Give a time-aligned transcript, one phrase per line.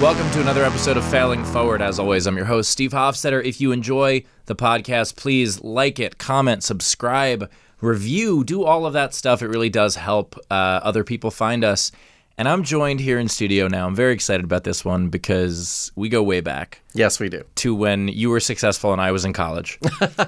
[0.00, 1.80] Welcome to another episode of Failing Forward.
[1.80, 3.42] As always, I'm your host, Steve Hofstetter.
[3.42, 9.14] If you enjoy the podcast, please like it, comment, subscribe, review, do all of that
[9.14, 9.40] stuff.
[9.40, 11.92] It really does help uh, other people find us.
[12.38, 13.86] And I'm joined here in studio now.
[13.86, 17.44] I'm very excited about this one because we go way back Yes, we do.
[17.56, 19.78] to when you were successful and I was in college.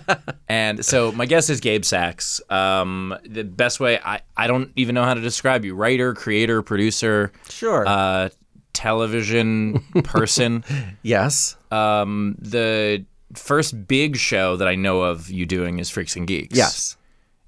[0.49, 2.41] and so my guest is Gabe Sachs.
[2.49, 6.63] Um, the best way, I, I don't even know how to describe you writer, creator,
[6.63, 7.87] producer, Sure.
[7.87, 8.31] uh,
[8.79, 10.63] television person.
[11.03, 11.57] yes.
[11.73, 16.57] um, the first big show that I know of you doing is Freaks and Geeks.
[16.57, 16.97] Yes.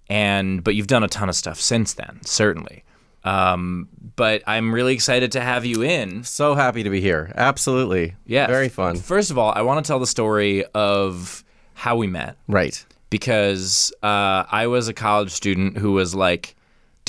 [0.08, 2.82] And but you've done a ton of stuff since then, certainly.
[3.22, 6.24] Um, but I'm really excited to have you in.
[6.24, 7.32] So happy to be here.
[7.36, 8.14] Absolutely.
[8.26, 8.46] Yeah.
[8.48, 8.96] Very fun.
[8.96, 12.84] First of all, I want to tell the story of how we met Right.
[13.10, 16.56] because uh, I was a college student who was like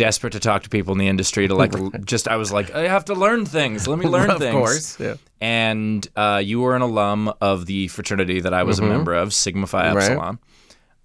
[0.02, 1.72] desperate to talk to people in the industry to like
[2.06, 3.88] just I was like I have to learn things.
[3.88, 4.54] Let me learn of things.
[4.54, 5.00] course.
[5.00, 5.16] Yeah.
[5.40, 9.34] and uh, you were an alum of the fraternity that I was a member of,
[9.34, 9.96] Sigma Phi Mm-hmm.
[9.98, 10.04] Right.
[10.12, 10.40] Epsilon.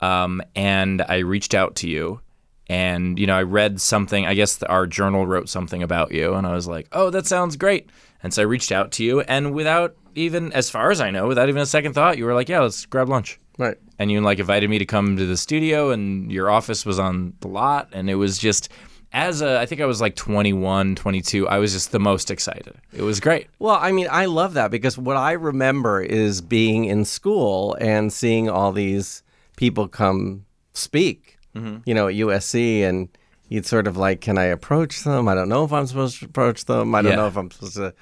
[0.00, 2.20] Um, and I reached out to you,
[2.68, 4.26] and you know, I read something.
[4.26, 7.56] I guess our journal wrote something about you, and I was like, "Oh, that sounds
[7.56, 7.88] great."
[8.22, 11.26] And so I reached out to you, and without even, as far as I know,
[11.28, 13.76] without even a second thought, you were like, "Yeah, let's grab lunch." Right.
[13.98, 17.34] And you like invited me to come to the studio, and your office was on
[17.40, 18.68] the lot, and it was just.
[19.12, 21.48] As a, I think I was like 21, 22.
[21.48, 22.74] I was just the most excited.
[22.92, 23.46] It was great.
[23.58, 28.12] Well, I mean, I love that because what I remember is being in school and
[28.12, 29.22] seeing all these
[29.56, 31.78] people come speak, mm-hmm.
[31.86, 33.08] you know, at USC, and
[33.48, 35.28] you'd sort of like, can I approach them?
[35.28, 36.94] I don't know if I'm supposed to approach them.
[36.94, 37.16] I don't Yeah.
[37.16, 37.94] know if I'm supposed to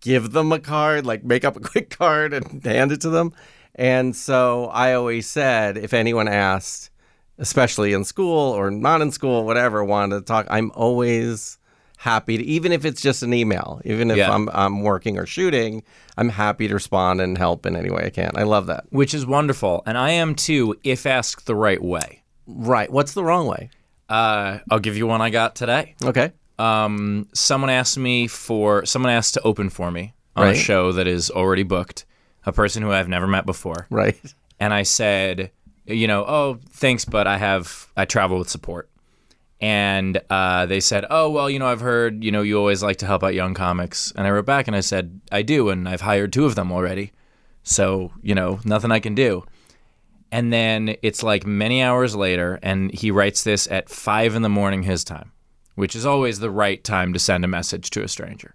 [0.00, 3.32] give them a card, like make up a quick card and hand it to them.
[3.74, 6.90] And so I always said, if anyone asked,
[7.38, 11.58] especially in school or not in school, whatever, wanted to talk, I'm always
[11.96, 14.32] happy to, even if it's just an email, even if Yeah.
[14.32, 15.82] I'm, I'm working or shooting,
[16.18, 18.32] I'm happy to respond and help in any way I can.
[18.34, 18.84] I love that.
[18.90, 19.82] which is wonderful.
[19.86, 22.22] And I am too, if asked the right way.
[22.46, 22.90] Right.
[22.90, 23.70] What's the wrong way?
[24.08, 25.94] Uh, I'll give you one I got today.
[26.04, 26.32] Okay.
[26.58, 31.06] Um, someone asked me for, someone asked to open for me on a show that
[31.06, 32.04] is already booked,
[32.44, 33.86] a person who I've never met before.
[33.90, 34.34] Right.
[34.58, 35.50] And I said,
[35.86, 38.88] you know, oh, thanks, but I have, I travel with support.
[39.60, 42.96] And uh, they said, oh, well, you know, I've heard, you know, you always like
[42.96, 44.12] to help out young comics.
[44.16, 46.72] And I wrote back and I said, I do, and I've hired two of them
[46.72, 47.12] already.
[47.62, 49.44] So, you know, nothing I can do.
[50.32, 54.48] And then it's like many hours later, and he writes this at five in the
[54.48, 55.30] morning his time,
[55.74, 58.54] which is always the right time to send a message to a stranger.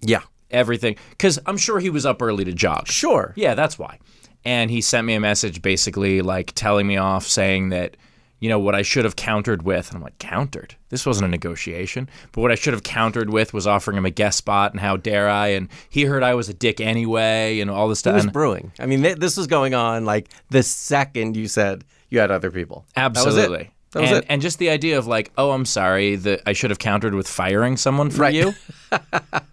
[0.00, 0.22] Yeah.
[0.50, 2.86] Everything, because I'm sure he was up early to jog.
[2.88, 3.32] Sure.
[3.36, 3.98] Yeah, that's why.
[4.44, 7.96] And he sent me a message basically like telling me off, saying that,
[8.40, 9.88] you know, what I should have countered with.
[9.88, 10.74] And I'm like, countered?
[10.88, 12.08] This wasn't a negotiation.
[12.32, 14.96] But what I should have countered with was offering him a guest spot and how
[14.96, 15.48] dare I.
[15.48, 18.14] And he heard I was a dick anyway and all this It stuff.
[18.14, 18.72] was brewing.
[18.80, 22.50] I mean, th- this was going on like the second you said you had other
[22.50, 22.86] people.
[22.96, 23.00] It.
[23.00, 23.70] Absolutely.
[23.92, 24.26] That was and, it.
[24.30, 27.28] and just the idea of like, oh, I'm sorry that I should have countered with
[27.28, 28.32] firing someone for Right.
[28.34, 28.54] you.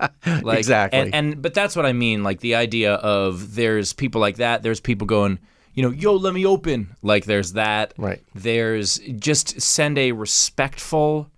[0.48, 1.00] like, Exactly.
[1.00, 2.24] And, and but that's what I mean.
[2.24, 4.64] Like the idea of there's people like that.
[4.64, 5.40] There's people going,
[5.74, 6.96] you know, yo, let me open.
[7.04, 7.94] Like there's that.
[7.98, 8.24] Right.
[8.34, 11.30] There's just send a respectful,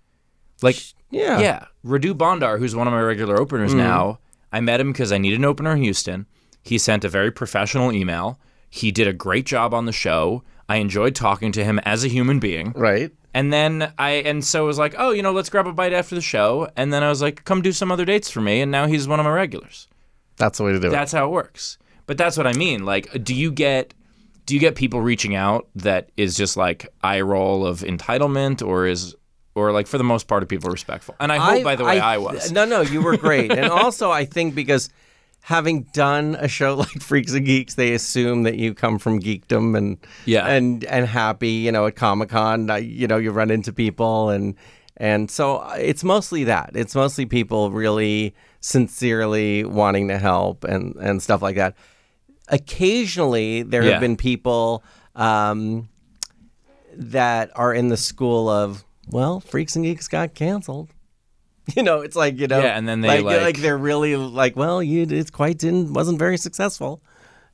[0.62, 0.76] like
[1.10, 1.36] Yeah.
[1.38, 1.40] Mm.
[1.42, 1.64] yeah.
[1.84, 4.18] Radu Bondar, who's one of my regular openers now,
[4.52, 6.26] I met him because I needed an opener in Houston.
[6.62, 8.38] He sent a very professional email.
[8.68, 10.42] He did a great job on the show.
[10.68, 12.72] I enjoyed talking to him as a human being.
[12.76, 13.12] Right.
[13.32, 15.92] And then I and so it was like, oh, you know, let's grab a bite
[15.92, 16.68] after the show.
[16.76, 18.60] And then I was like, come do some other dates for me.
[18.60, 19.88] And now he's one of my regulars.
[20.36, 20.90] That's the way to do it.
[20.90, 21.78] That's how it works.
[22.06, 22.84] But that's what I mean.
[22.84, 23.94] Like, do you get
[24.46, 28.86] do you get people reaching out that is just like eye roll of entitlement, or
[28.86, 29.14] is
[29.54, 31.14] or like for the most part, are people respectful?
[31.20, 32.50] And I hope, by the way, I, was.
[32.50, 33.52] No, no, you were great.
[33.56, 34.90] and also, I think because
[35.42, 39.76] having done a show like Freaks and Geeks, they assume that you come from geekdom
[39.76, 40.46] and Yeah.
[40.46, 41.50] and and happy.
[41.50, 44.54] You know, at Comic Con, you know, you run into people and
[44.96, 46.70] and so uh, it's mostly that.
[46.74, 51.74] It's mostly people really sincerely wanting to help and and stuff like that.
[52.48, 53.92] Occasionally, there Yeah.
[53.92, 54.84] have been people.
[55.16, 55.88] Um,
[56.96, 60.90] that are in the school of well, Freaks and Geeks got canceled.
[61.76, 64.56] You know, it's like you know, Yeah, and then they, like, like- they're really like,
[64.56, 67.00] well, you it's quite didn't wasn't very successful,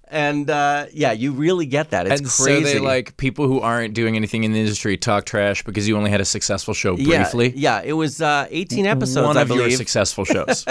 [0.09, 2.07] and uh, yeah, you really get that.
[2.07, 2.65] It's and crazy.
[2.65, 5.97] so they like people who aren't doing anything in the industry talk trash because you
[5.97, 7.53] only had a successful show briefly.
[7.57, 9.27] Yeah, it was uh, 18 episodes.
[9.27, 10.65] One I of your successful shows.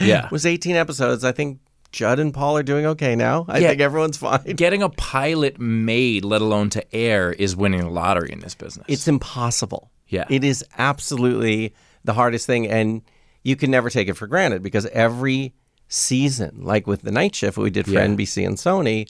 [0.00, 0.26] yeah.
[0.26, 1.24] it was 18 episodes.
[1.24, 1.60] I think
[1.92, 3.46] Judd and Paul are doing okay now.
[3.48, 3.68] I Yeah.
[3.68, 4.42] think everyone's fine.
[4.56, 8.84] Getting a pilot made, let alone to air, is winning the lottery in this business.
[8.88, 9.90] It's impossible.
[10.08, 10.24] Yeah.
[10.28, 11.72] It is absolutely
[12.04, 12.66] the hardest thing.
[12.68, 13.02] And
[13.42, 15.54] you can never take it for granted because every
[15.88, 18.06] season, like with the night shift we did for Yeah.
[18.06, 19.08] NBC and Sony,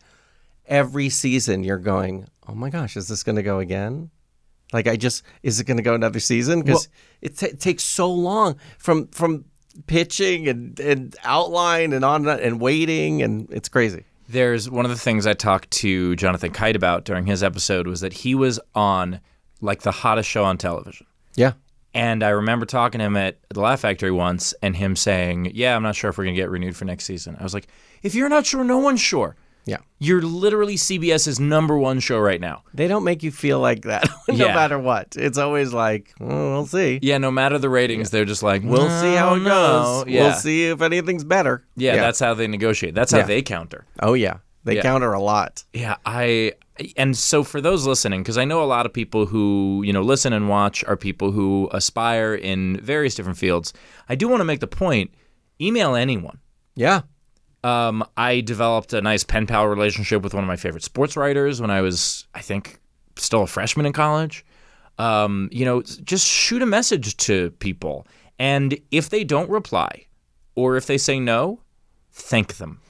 [0.67, 4.11] every season you're going, oh my gosh, is this going to go again?
[4.73, 6.63] Like I just is it going to go another season?
[6.63, 6.89] Because
[7.21, 9.45] it, ta takes so long from from
[9.87, 14.05] pitching and, and outline and on and waiting and it's crazy.
[14.29, 18.01] There's one of the things I talked to Jonathan Kite about during his episode was
[18.01, 19.21] that he was on
[19.61, 21.07] like the hottest show on television.
[21.35, 21.55] Yeah.
[21.95, 25.75] And I remember talking to him at the Laugh Factory once and him saying, Yeah,
[25.75, 27.37] I'm not sure if we're going to get renewed for next season.
[27.39, 27.67] I was like,
[28.03, 29.37] If you're not sure, no one's sure.
[29.67, 29.77] Yeah.
[29.99, 32.63] You're literally CBS's number one show right now.
[32.73, 34.55] They don't make you feel like that no Yeah.
[34.55, 35.17] matter what.
[35.17, 36.99] It's always like, oh, we'll see.
[37.03, 39.45] Yeah, no matter the ratings, they're just like, We'll see how it goes.
[39.45, 40.23] no." Yeah.
[40.29, 41.65] We'll see if anything's better.
[41.77, 42.95] Yeah, that's how they negotiate.
[42.95, 43.25] That's how Yeah.
[43.27, 43.85] they counter.
[44.01, 44.39] Oh yeah.
[44.65, 44.83] They Yeah.
[44.83, 45.65] counter a lot.
[45.73, 46.53] Yeah, I
[46.97, 50.03] and so for those listening, because I know a lot of people who you know
[50.03, 53.73] listen and watch are people who aspire in various different fields.
[54.09, 55.11] I do want to make the point:
[55.61, 56.39] email anyone.
[56.77, 57.03] Yeah.
[57.63, 61.61] Um, I developed a nice pen pal relationship with one of my favorite sports writers
[61.61, 62.81] when I was, I think,
[63.17, 64.47] still a freshman in college.
[64.99, 68.07] Um, you know, just shoot a message to people,
[68.39, 70.07] and if they don't reply,
[70.55, 71.61] or if they say no,
[72.13, 72.81] thank them.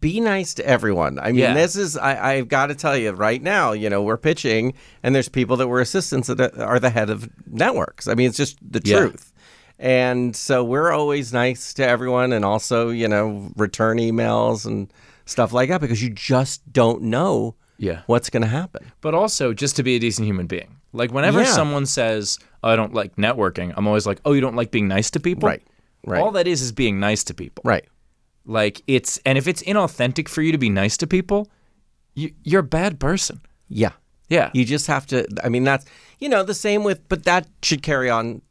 [0.00, 1.18] Be nice to everyone.
[1.18, 1.54] I mean, Yeah.
[1.54, 4.72] this is, I, I've got to tell you right now, you know, we're pitching
[5.02, 8.08] and there's people that were assistants that are the head of networks.
[8.08, 8.98] I mean, it's just the Yeah.
[9.00, 9.32] truth.
[9.78, 14.92] And so we're always nice to everyone and also, you know, return emails and
[15.26, 18.02] stuff like that because you just don't know Yeah.
[18.06, 18.90] what's going to happen.
[19.00, 20.76] but also just to be a decent human being.
[20.92, 21.46] Like whenever Yeah.
[21.52, 24.86] someone says, oh, "I don't like networking," I'm always like, "Oh, you don't like being
[24.86, 25.62] nice to people?" Right.
[26.06, 26.20] Right.
[26.22, 27.62] All that is is being nice to people.
[27.66, 27.84] Right.
[28.46, 31.48] Like it's and if it's inauthentic for you to be nice to people,
[32.14, 33.40] you, you're a bad person.
[33.68, 33.92] Yeah.
[34.28, 34.50] Yeah.
[34.54, 35.26] You just have to.
[35.42, 35.86] I mean, that's
[36.18, 38.42] you know the same with, but that should carry on,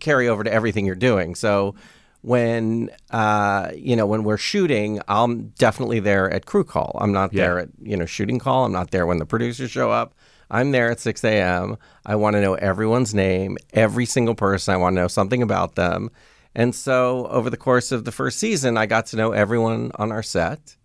[0.00, 1.34] carry over to everything you're doing.
[1.34, 1.74] So
[2.22, 6.98] when uh, you know when we're shooting, I'm definitely there at crew call.
[7.00, 8.64] I'm not there at you know shooting call.
[8.64, 10.14] I'm not there when the producers show up.
[10.50, 11.76] I'm there at 6 a.m.
[12.04, 14.74] I want to know everyone's name, every single person.
[14.74, 16.10] I want to know something about them.
[16.56, 20.10] And so over the course of the first season, I got to know everyone on
[20.10, 20.76] our set,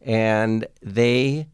[0.00, 1.48] and they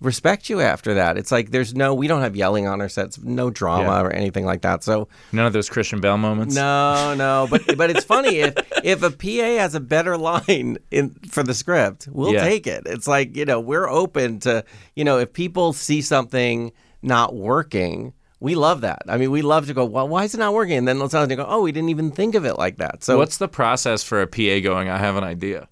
[0.00, 1.18] respect you after that.
[1.18, 4.00] It's like there's no, we don't have yelling on our sets, no drama Yeah.
[4.02, 4.84] or anything like that.
[4.84, 6.54] So None of those Christian Bale moments.
[6.54, 8.54] no, no, but but it's funny if
[8.84, 12.44] if a PA has a better line in for the script, we'll Yeah.
[12.44, 12.84] take it.
[12.86, 16.70] It's like you know we're open to you know if people see something
[17.02, 18.12] not working.
[18.40, 19.02] We love that.
[19.08, 19.84] I mean, we love to go.
[19.84, 20.76] Well, why is it not working?
[20.78, 21.26] And then let's go.
[21.48, 23.02] Oh, we didn't even think of it like that.
[23.02, 24.88] So What's the process for a PA going?
[24.88, 25.68] I have an idea.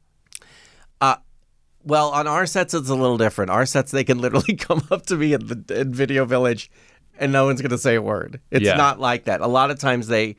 [1.84, 3.52] Well, on our sets, it's a little different.
[3.52, 6.68] Our sets, they can literally come up to me in the in Video Village,
[7.16, 8.40] and no one's going to say a word.
[8.50, 8.74] It's Yeah.
[8.74, 9.40] not like that.
[9.40, 10.34] A lot of times, they,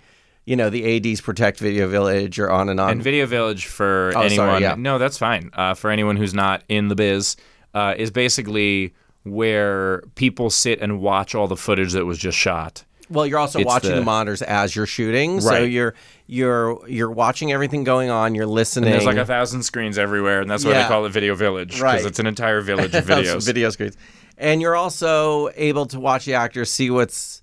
[0.46, 2.90] you know, the ads protect Video Village or on and on.
[2.90, 4.62] And Video Village for Oh, sorry, anyone.
[4.62, 4.76] yeah.
[4.78, 5.50] No, that's fine.
[5.54, 7.38] Uh, for anyone who's not in the biz,
[7.74, 8.94] uh, is basically
[9.32, 12.84] where people sit and watch all the footage that was just shot.
[13.10, 15.94] well, you're also it's watching the, the- monitors as you're shooting, so you're
[16.28, 18.36] you're you're watching everything going on.
[18.36, 18.90] You're listening.
[18.90, 20.84] And there's like a thousand screens everywhere, and that's why Yeah.
[20.84, 22.06] they call it Video Village because Right.
[22.06, 23.46] it's an entire village of Of videos.
[23.46, 23.96] video screens,
[24.38, 27.42] and you're also able to watch the actors see what's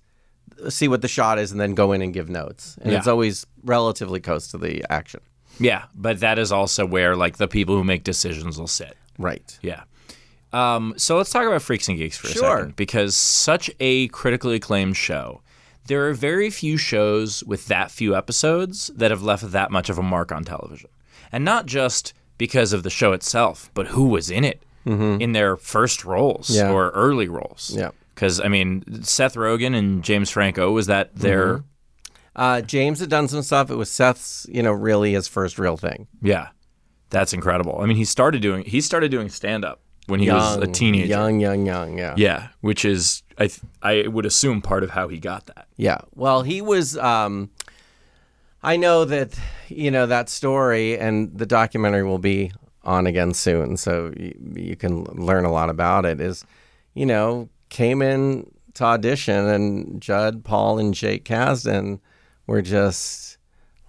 [0.69, 2.77] see what the shot is, and then go in and give notes.
[2.81, 2.99] And Yeah.
[2.99, 5.19] it's always relatively close to the action.
[5.59, 8.95] yeah, but that is also where like the people who make decisions will sit.
[9.17, 9.57] Right.
[9.63, 9.83] Yeah.
[10.55, 14.55] Um, so let's talk about Freaks and Geeks for a second because such a critically
[14.55, 15.41] acclaimed show.
[15.87, 19.97] There are very few shows with that few episodes that have left that much of
[19.97, 20.89] a mark on television.
[21.31, 25.57] And not just because of the show itself, but who was in it in their
[25.57, 26.67] first roles Mm-hmm.
[26.67, 26.71] Yeah.
[26.71, 27.73] or early roles.
[27.75, 27.89] Yeah.
[28.13, 31.63] Because, I mean, Seth Rogen and James Franco, was that their.
[32.35, 33.69] Uh, James had done some stuff.
[33.69, 36.07] It was Seth's, you know, really his first real thing.
[36.21, 36.49] Yeah.
[37.09, 37.79] That's incredible.
[37.81, 41.07] I mean, he started doing he started doing stand up when he was a teenager.
[41.07, 41.97] Young, young, young.
[41.97, 42.13] Yeah.
[42.17, 45.67] Yeah, which is I th- I would assume part of how he got that.
[45.77, 45.99] Yeah.
[46.13, 46.97] Well, he was.
[46.97, 47.49] Um,
[48.63, 49.37] I know that
[49.69, 52.51] you know that story, and the documentary will be
[52.83, 56.19] on again soon, so you, you can learn a lot about it.
[56.21, 56.45] Is
[56.93, 61.99] you know came in to audition, and Judd, Paul, and Jake Kasdan
[62.47, 63.37] were just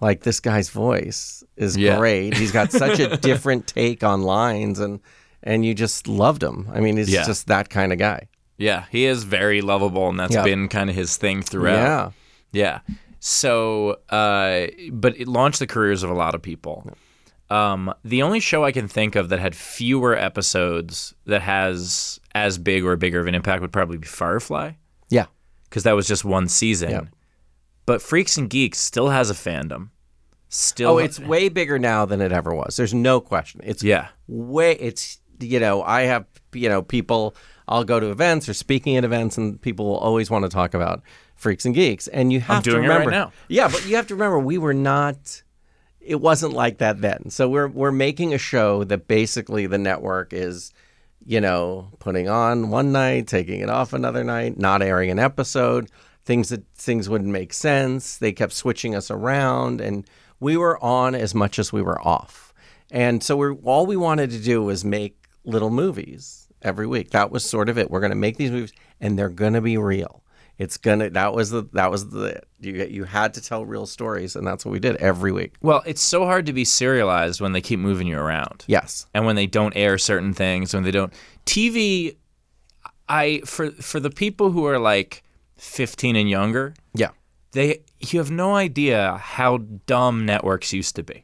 [0.01, 1.97] like this guy's voice is Yeah.
[1.97, 2.35] great.
[2.37, 4.99] He's got such a different take on lines, and
[5.43, 6.69] and you just loved him.
[6.73, 7.25] I mean, he's Yeah.
[7.25, 8.27] just that kind of guy.
[8.57, 10.43] Yeah, he is very lovable, and that's Yeah.
[10.43, 12.13] been kind of his thing throughout.
[12.51, 12.79] Yeah.
[12.87, 12.95] Yeah.
[13.19, 16.89] So, uh, but it launched the careers of a lot of people.
[17.49, 22.57] Um, the only show I can think of that had fewer episodes that has as
[22.57, 24.71] big or bigger of an impact would probably be Firefly,
[25.09, 25.25] Yeah.
[25.69, 27.09] because that was just one season.
[27.85, 29.89] But Freaks and Geeks still has a fandom.
[30.49, 30.91] still.
[30.91, 32.77] Oh, it's way bigger now than it ever was.
[32.77, 33.59] There's no question.
[33.65, 34.07] It's yeah.
[34.29, 37.35] way it's you know I have you know people
[37.67, 40.73] I'll go to events or speaking at events and people will always want to talk
[40.73, 41.01] about
[41.35, 42.07] freaks and geeks.
[42.07, 43.31] And you have doing to it right remember now.
[43.47, 45.43] yeah but you have to remember we were not
[45.99, 47.29] it wasn't like that then.
[47.29, 50.71] So we're we're making a show that basically the network is
[51.25, 55.89] you know putting on one night taking it off another night not airing an episode
[56.27, 58.17] things that things wouldn't make sense.
[58.17, 60.05] They kept switching us around and
[60.39, 62.53] we were on as much as we were off.
[62.91, 65.16] And so we're all we wanted to do was make
[65.47, 67.09] little movies every week.
[67.11, 67.89] That was sort of it.
[67.89, 70.23] We're going to make these movies and they're going to be real.
[70.59, 73.85] It's going to that was the that was the you you had to tell real
[73.85, 75.53] stories and that's what we did every week.
[75.61, 78.65] Well, it's so hard to be serialized when they keep moving you around.
[78.67, 79.05] Yes.
[79.13, 81.13] and when they don't air certain things, when they don't
[81.45, 82.15] TV,
[83.07, 85.23] I for for the people who are like
[85.57, 87.09] 15 and younger, Yeah.
[87.51, 91.23] they you have no idea how dumb networks used to be.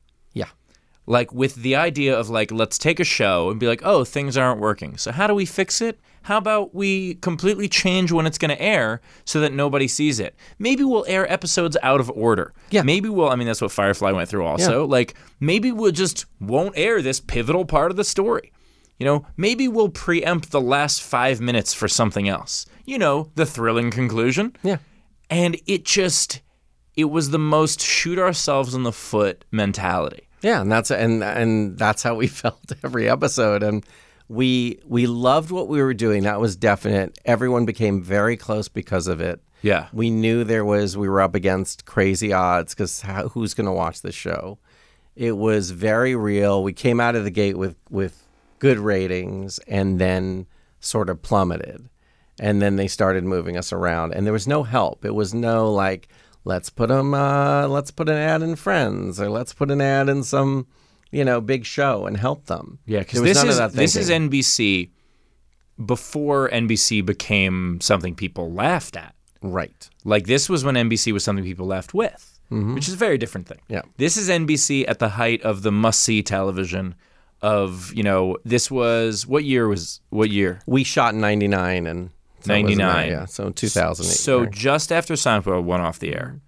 [1.05, 4.38] Like with the idea of like let's take a show and be like, "Oh, things
[4.38, 4.98] aren't working.
[4.98, 6.00] So how do we fix it?
[6.24, 10.33] How about we completely change when it's going to air so that nobody sees it?
[10.57, 12.53] Maybe we'll air episodes out of order.
[12.69, 12.83] Yeah.
[12.83, 14.83] Maybe we'll I mean that's what Firefly went through also.
[14.86, 14.88] yeah.
[14.89, 18.53] Like maybe we'll just won't air this pivotal part of the story.
[18.98, 22.65] You know, maybe we'll preempt the last 5 minutes for something else.
[22.86, 24.77] You know, the thrilling conclusion Yeah.
[25.29, 26.41] and it just
[26.95, 31.77] it was the most shoot ourselves in the foot mentality Yeah, and that's and and
[31.77, 33.83] that's how we felt every episode and
[34.27, 36.23] we we loved what we were doing.
[36.23, 37.17] That was definite.
[37.25, 39.41] Everyone became very close because of it.
[39.62, 43.71] yeah We knew there was we were up against crazy odds because who's going to
[43.71, 44.59] watch this show?
[45.15, 46.63] It was very real.
[46.63, 48.23] We came out of the gate with with
[48.59, 50.47] good ratings, and then
[50.79, 51.89] sort of plummeted,
[52.39, 55.05] and then they started moving us around, and there was no help.
[55.05, 56.07] It was no like
[56.45, 60.09] let's put them uh, let's put an ad in Friends or let's put an ad
[60.09, 60.67] in some
[61.12, 62.79] you know big show and help them.
[62.85, 64.89] yeah because this none of is this is nbc
[65.85, 69.89] before nbc became something people laughed at right.
[70.05, 73.47] like this was when nbc was something people laughed with which is a very different
[73.47, 73.81] thing Yeah.
[73.97, 76.93] this is nbc at the height of the must-see television
[77.41, 82.12] of you know this was what year was what year We shot in '99 and
[82.43, 83.09] so it wasn't that, 99.
[83.12, 84.13] yeah, so 2008.
[84.15, 84.51] so right?
[84.51, 86.39] just after seinfeld went off the air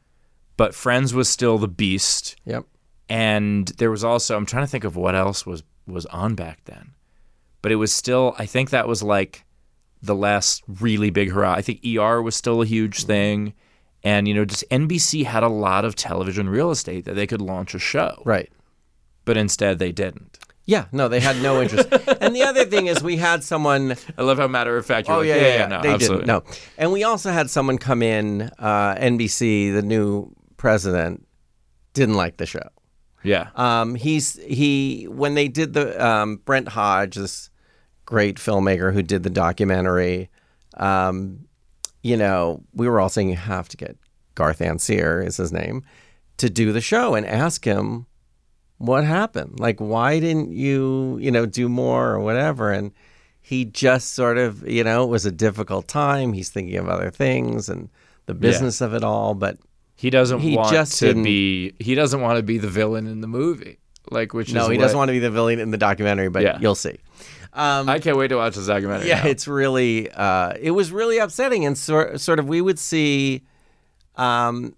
[0.57, 2.65] but friends was still the beast yep.
[3.09, 6.61] and there was also I'm trying to think of what else was was on back
[6.65, 6.93] then,
[7.61, 9.43] but it was still I think that was like
[10.01, 11.53] the last really big hurrah.
[11.53, 13.53] I think ER was still a huge thing,
[14.03, 17.41] and you know just NBC had a lot of television real estate that they could
[17.41, 18.51] launch a show, Right.
[19.25, 20.39] but instead they didn't.
[20.67, 21.87] Yeah, no, they had no interest.
[22.21, 23.95] and the other thing is, we had someone.
[24.17, 25.67] I love how matter of fact you're Oh like, yeah, yeah, yeah.
[25.67, 26.25] no, they absolutely.
[26.25, 26.45] didn't.
[26.47, 28.49] No, and we also had someone come in.
[28.57, 31.27] Uh, NBC, the new president,
[31.93, 32.67] didn't like the show.
[33.23, 37.49] Yeah, Um, he's he when they did the um, Brent Hodge, this
[38.05, 40.29] great filmmaker who did the documentary.
[40.77, 41.45] Um,
[42.03, 43.97] you know, we were all saying you have to get
[44.35, 45.83] Garth Ancier is his name
[46.37, 48.05] to do the show and ask him
[48.77, 49.59] what happened.
[49.59, 52.71] Like, why didn't you, you know, do more or whatever?
[52.71, 52.91] And
[53.41, 56.33] he just sort of, you know, it was a difficult time.
[56.33, 57.89] He's thinking of other things and
[58.25, 59.57] the business of it all, but
[59.95, 61.73] he doesn't he want just to didn't- be.
[61.79, 63.77] He doesn't want to be the villain in the movie,
[64.11, 66.29] like which no, he what- doesn't want to be the villain in the documentary.
[66.29, 66.57] But Yeah.
[66.59, 66.97] you'll see.
[67.53, 69.07] Um, I can't wait to watch this documentary.
[69.07, 69.29] yeah, now.
[69.29, 73.43] it's really, uh, it was really upsetting, and sort sort of we would see,
[74.17, 74.75] um,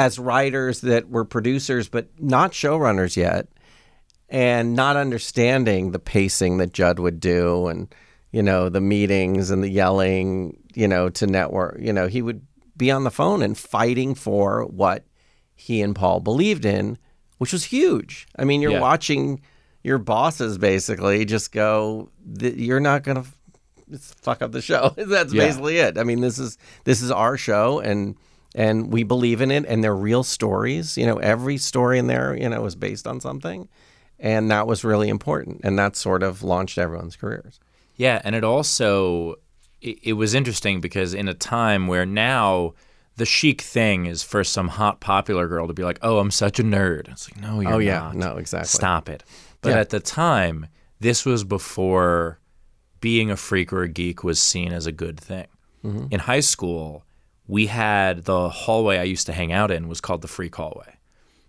[0.00, 3.48] as writers that were producers but not showrunners yet,
[4.28, 7.94] and not understanding the pacing that Judd would do, and
[8.32, 11.78] you know the meetings and the yelling, you know, to network.
[11.80, 12.40] You know, he would
[12.76, 15.04] be on the phone and fighting for what
[15.54, 16.96] he and Paul believed in,
[17.38, 18.26] which was huge.
[18.38, 18.80] I mean, you're Yeah.
[18.80, 19.42] watching
[19.82, 22.08] your bosses basically just go,
[22.40, 23.24] "You're not gonna
[24.22, 25.44] fuck up the show." That's Yeah.
[25.44, 25.98] basically it.
[25.98, 28.14] I mean, this is this is our show, and
[28.54, 30.96] and we believe in it, and they're real stories.
[30.98, 33.68] You know, every story in there, you know, is based on something,
[34.18, 37.60] and that was really important, and that sort of launched everyone's careers.
[37.96, 39.36] Yeah, and it also
[39.80, 42.74] it, it was interesting because in a time where now
[43.16, 46.58] the chic thing is for some hot popular girl to be like, "Oh, I'm such
[46.58, 47.74] a nerd." It's like, "No, you're not.
[47.74, 48.16] oh yeah, not.
[48.16, 48.68] no, exactly.
[48.68, 49.22] Stop it."
[49.60, 49.80] But Yeah.
[49.80, 50.66] at the time,
[51.00, 52.38] this was before
[53.00, 55.46] being a freak or a geek was seen as a good thing.
[55.84, 56.06] Mm-hmm.
[56.10, 57.04] In high school,
[57.50, 60.96] we had the hallway I used to hang out in was called the freak hallway.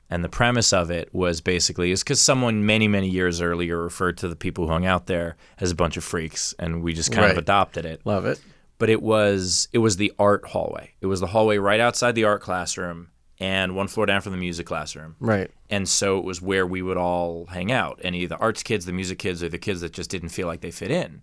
[0.10, 4.18] And the premise of it was basically is because someone many, many years earlier referred
[4.18, 7.12] to the people who hung out there as a bunch of freaks, and we just
[7.14, 8.02] kind of adopted it.
[8.04, 8.42] Love it.
[8.80, 10.92] But it was it was the art hallway.
[11.02, 14.40] It was the hallway right outside the art classroom, and one floor down from the
[14.40, 15.16] music classroom.
[15.20, 15.52] Right.
[15.70, 18.02] And so it was where we would all hang out.
[18.04, 20.48] Any of the arts kids, the music kids, or the kids that just didn't feel
[20.48, 21.22] like they fit in,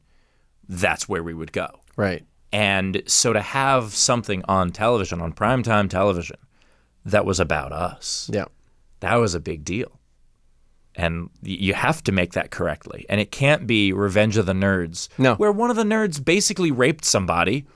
[0.68, 1.68] that's where we would go.
[1.96, 2.24] Right.
[2.52, 6.36] And so to have something on television, on primetime television,
[7.04, 8.46] that was about us, Yeah.
[9.00, 9.92] that was a big deal.
[10.94, 13.06] And you have to make that correctly.
[13.08, 15.36] And it can't be Revenge of the Nerds, No.
[15.36, 17.66] where one of the nerds basically raped somebody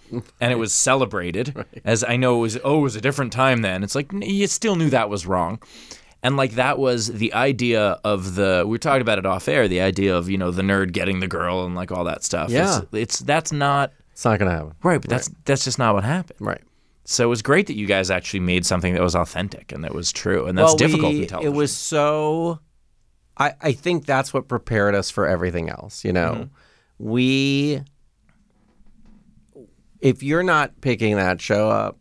[0.40, 1.54] and it was celebrated.
[1.84, 3.84] As I know, it was, oh, it was a different time then.
[3.84, 5.60] It's like, you still knew that was wrong.
[6.24, 9.68] And like that was the idea of the, we were talking about it off air,
[9.68, 12.50] the idea of, you know, the nerd getting the girl and like all that stuff.
[12.50, 12.78] Yeah.
[12.78, 14.74] It's, it's that's not, It's not gonna happen.
[14.82, 16.38] right, but that's, that's just not what happened.
[16.40, 16.60] Right.
[17.04, 19.92] So it was great that you guys actually made something that was authentic and that
[19.94, 20.46] was true.
[20.46, 21.52] And that's well, difficult we- in television.
[21.52, 22.60] It was so.
[23.36, 26.04] I I think that's what prepared us for everything else.
[26.04, 27.04] You know, Mm-hmm.
[27.08, 27.82] we.
[30.00, 31.98] If you're not picking that show up,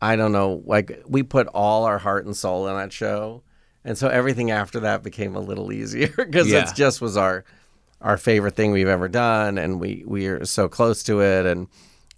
[0.00, 0.62] I don't know.
[0.64, 3.42] Like we put all our heart and soul in that show,
[3.84, 6.68] and so everything after that became a little easier because Yeah.
[6.68, 7.44] it just was our
[8.02, 11.68] our favorite thing we've ever done, and we we are so close to it, and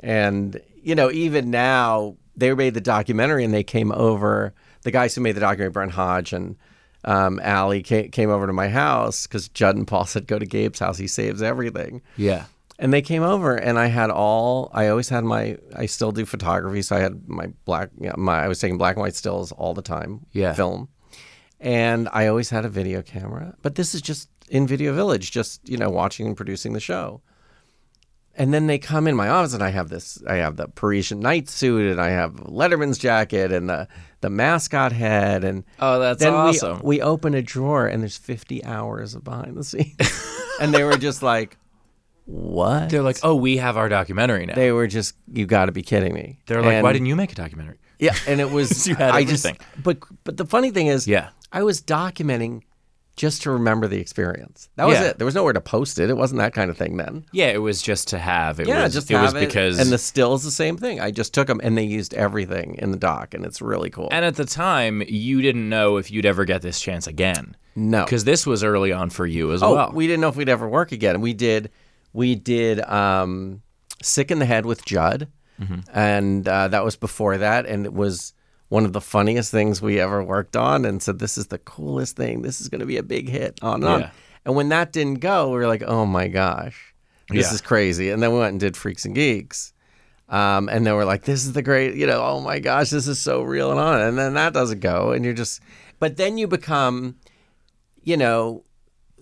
[0.00, 4.55] and you know even now they made the documentary and they came over.
[4.83, 6.57] The guys who made the documentary, Brent Hodge and
[7.05, 10.47] um, Allie, came, came over to my house because Judd and Paul said, "Go to
[10.47, 10.99] Gabe's house.
[10.99, 12.47] He saves everything." yeah.
[12.76, 14.69] And they came over, and I had all.
[14.75, 15.59] I always had my.
[15.76, 17.91] I still do photography, so I had my black.
[18.00, 18.43] Yeah, my.
[18.43, 20.26] I was taking black and white stills all the time.
[20.33, 20.55] Yeah.
[20.55, 20.88] Film,
[21.64, 23.56] and I always had a video camera.
[23.62, 27.23] But this is just in Video Village, just you know, watching and producing the show.
[28.37, 30.21] And then they come in my office, and I have this.
[30.28, 33.87] I have the Parisian night suit, and I have Letterman's jacket, and the
[34.23, 36.80] the mascot head, and Oh, that's then awesome.
[36.83, 39.97] we we open a drawer, and there's 50 hours of behind the scenes,
[40.61, 41.56] and they were just like,
[42.25, 44.54] "What?" They're like, oh, we have our documentary now.
[44.56, 47.16] they were just you got to be kidding me They're like, And- why didn't you
[47.16, 47.78] make a documentary?
[48.04, 49.56] Yeah and it was You had I everything.
[49.56, 51.28] just but but the funny thing is Yeah.
[51.52, 52.62] i was documenting
[53.16, 55.11] just to remember the experience that was Yeah.
[55.11, 57.46] it there was nowhere to post it it wasn't that kind of thing then Yeah,
[57.59, 58.59] it was just to have.
[58.59, 59.46] It yeah was, just it was have it.
[59.46, 62.74] because and the stills the same thing i just took them and they used everything
[62.83, 66.11] in the doc and it's really cool and at the time you didn't know if
[66.11, 69.62] you'd ever get this chance again no because this was early on for you as
[69.62, 69.90] oh well.
[69.94, 71.70] we didn't know if we'd ever work again we did
[72.12, 73.62] we did um
[74.02, 75.29] sick in the head with judd
[75.61, 75.81] Mm-hmm.
[75.97, 78.33] and uh, that was before that and it was
[78.71, 82.17] one of the funniest things we ever worked on and said this is the coolest
[82.17, 82.43] thing.
[82.43, 84.11] This is going to be a big hit on and on.
[84.45, 86.93] And when that didn't go we were like oh my gosh
[87.31, 87.55] this Yeah.
[87.55, 88.11] is crazy.
[88.11, 89.73] And then we went and did freaks and geeks
[90.29, 93.07] um, and then we're like this is the great you know oh my gosh this
[93.07, 94.01] is so real and on.
[94.01, 95.61] And then that doesn't go and you're just
[96.01, 97.14] but then you become
[98.03, 98.64] you know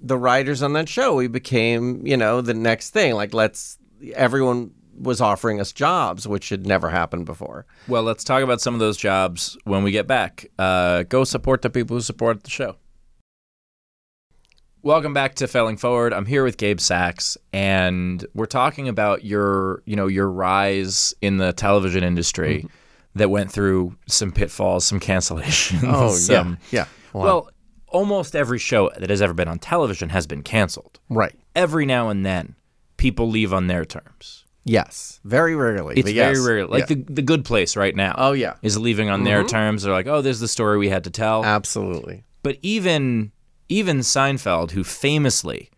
[0.01, 1.15] the writers on that show.
[1.15, 3.15] We became you know the next thing.
[3.15, 3.77] Like let's
[4.15, 8.75] everyone was offering us jobs which had never happened before well, let's talk about some
[8.75, 10.47] of those jobs when we get back.
[10.59, 12.77] Uh, go support the people who support the show.
[14.85, 16.13] Welcome back to Failing Forward.
[16.13, 21.37] I'm here with Gabe Sachs, and we're talking about your, you know, your rise in
[21.37, 22.67] the television industry Mm-hmm.
[23.19, 25.83] that went through some pitfalls, some cancellations.
[25.87, 27.23] Oh, some, yeah Wow.
[27.25, 27.51] Well,
[27.89, 30.99] almost every show that has ever been on television has been canceled.
[31.09, 32.57] right Every now and then,
[32.97, 34.42] people leave on their terms.
[34.65, 36.47] Yes very rarely It's but very yes.
[36.47, 36.67] rare.
[36.67, 36.97] Like Yeah.
[36.97, 38.15] the the Good Place right now.
[38.17, 39.49] oh yeah is leaving on their mm-hmm.
[39.49, 39.83] terms.
[39.83, 41.45] They're like, oh, there's the story we had to tell.
[41.45, 43.33] absolutely but even
[43.69, 45.71] even Seinfeld, who famously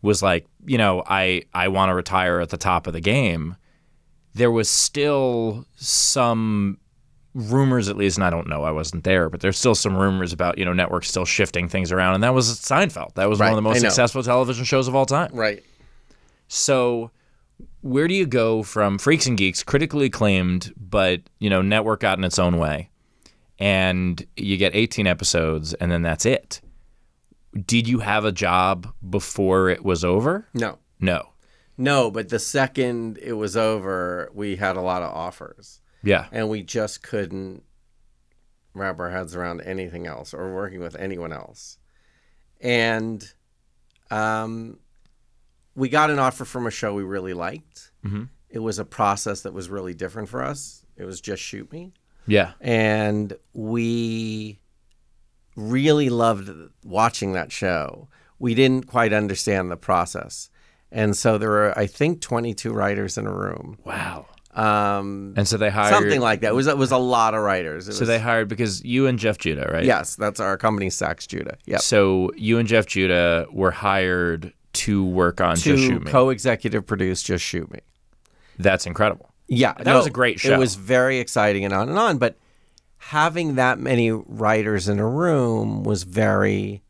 [0.00, 3.56] was like, you know, I I want to retire at the top of the game,
[4.34, 6.78] there was still some
[7.34, 10.34] rumors at least and I don't know I wasn't there but there's still some rumors
[10.34, 13.48] about you know networks still shifting things around and that was Seinfeld that was one
[13.48, 15.64] of the most successful television shows of all time right
[16.48, 17.10] so
[17.80, 22.18] where do you go from Freaks and Geeks, critically acclaimed, but you know, network got
[22.18, 22.90] in its own way,
[23.58, 26.60] and you get 18 episodes, and then that's it?
[27.66, 30.48] Did you have a job before it was over?
[30.54, 31.30] no No.
[31.76, 36.26] no but the second it was over we had a lot of offers Yeah.
[36.32, 37.62] and we just couldn't
[38.74, 41.76] wrap our heads around anything else or working with anyone else.
[42.60, 43.22] And
[44.10, 44.78] um,
[45.74, 47.90] we got an offer from a show we really liked.
[48.04, 48.28] Mhm.
[48.50, 50.84] It was a process that was really different for us.
[50.96, 51.92] It was just shoot me.
[52.26, 52.52] Yeah.
[52.60, 54.60] And we
[55.56, 56.50] really loved
[56.84, 58.08] watching that show.
[58.38, 60.50] We didn't quite understand the process.
[60.90, 63.78] And so there were, I think, 22 writers in a room.
[63.84, 64.26] Wow.
[64.54, 66.48] Um, And so they hired something like that.
[66.48, 67.88] It was it was a lot of writers.
[67.88, 69.84] It So was, they hired because you and Jeff Judah, right?
[69.84, 71.56] yes, that's our company, Sachs Judah.
[71.64, 71.80] Yep.
[71.80, 76.10] So you and Jeff Judah were hired to work on Just to Shoot Me.
[76.10, 77.80] co-executive produce Just Shoot Me.
[78.58, 79.30] That's incredible.
[79.48, 80.54] Yeah, That was a great show.
[80.54, 82.18] It was very exciting and on and on.
[82.18, 82.38] But
[82.98, 86.82] having that many writers in a room was very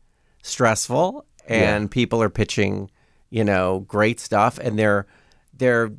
[0.43, 2.89] stressful and people are pitching,
[3.29, 5.07] you know, great stuff and they're
[5.57, 5.91] they're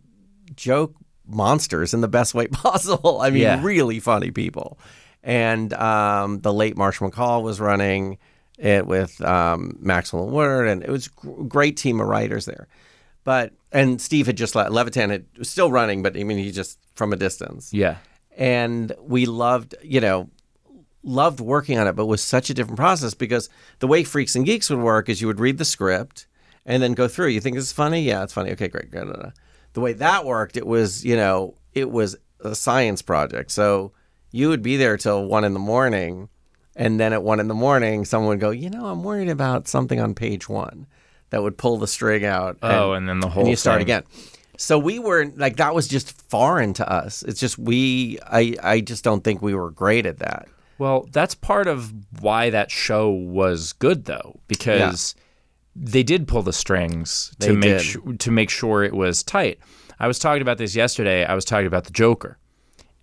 [0.56, 0.94] joke
[1.26, 3.20] monsters in the best way possible.
[3.20, 3.60] I mean, Yeah.
[3.62, 4.78] really funny people.
[5.22, 8.18] And um, the late Marsh McCall was running
[8.58, 12.68] it with um, Maxwell Woodard, and it was a great team of writers there.
[13.24, 14.70] But and Steve had just left.
[14.70, 17.96] Levitan had was still running, but I mean, he just from a distance Yeah.
[18.36, 20.30] and we loved you know
[21.02, 23.48] loved working on it but it was such a different process because
[23.80, 26.26] the way freaks and geeks would work is you would read the script
[26.64, 28.90] and then go through you think this is funny yeah it's funny okay great.
[28.92, 32.14] the way that worked it was you know it was
[32.44, 33.90] a science project so
[34.30, 36.28] you would be there till one in the morning
[36.76, 39.68] and then at one in the morning someone would go you know i'm worried about
[39.68, 40.86] something on page one
[41.30, 43.82] that would pull the string out Oh, and then the whole and you start thing.
[43.86, 44.02] again.
[44.56, 47.24] So we were like that was just foreign to us.
[47.24, 50.46] It's just we I I just don't think we were great at that.
[50.78, 55.16] Well, that's part of why that show was good, though, because
[55.74, 58.20] they did pull the strings to make did.
[58.20, 59.58] to make sure it was tight.
[59.98, 61.24] I was talking about this yesterday.
[61.24, 62.38] I was talking about the Joker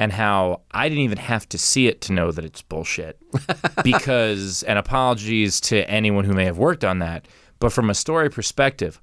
[0.02, 3.22] and how I didn't even have to see it to know that it's bullshit.
[3.84, 7.28] because, and apologies to anyone who may have worked on that,
[7.60, 9.00] but from a story perspective,